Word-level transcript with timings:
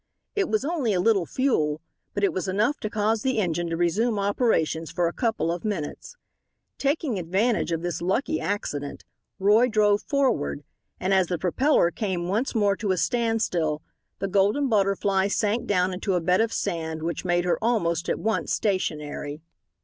It 0.35 0.49
was 0.49 0.65
only 0.65 0.93
a 0.93 0.99
little 0.99 1.27
fuel, 1.27 1.79
but 2.15 2.23
it 2.23 2.33
was 2.33 2.47
enough 2.47 2.79
to 2.79 2.89
cause 2.89 3.21
the 3.21 3.37
engine 3.37 3.69
to 3.69 3.77
resume 3.77 4.17
operations 4.17 4.89
for 4.89 5.07
a 5.07 5.13
couple 5.13 5.51
of 5.51 5.63
minutes. 5.63 6.15
Taking 6.79 7.19
advantage 7.19 7.71
of 7.71 7.83
this 7.83 8.01
lucky 8.01 8.39
accident, 8.41 9.05
Roy 9.37 9.67
drove 9.67 10.01
forward, 10.01 10.63
and 10.99 11.13
as 11.13 11.27
the 11.27 11.37
propeller 11.37 11.91
came 11.91 12.27
once 12.27 12.55
more 12.55 12.75
to 12.77 12.89
a 12.89 12.97
standstill 12.97 13.83
the 14.17 14.27
Golden 14.27 14.67
Butterfly 14.69 15.27
sank 15.27 15.67
down 15.67 15.93
into 15.93 16.15
a 16.15 16.19
bed 16.19 16.41
of 16.41 16.51
sand 16.51 17.03
which 17.03 17.23
made 17.23 17.45
her 17.45 17.63
almost 17.63 18.09
at 18.09 18.17
once 18.17 18.51
stationary. 18.51 19.41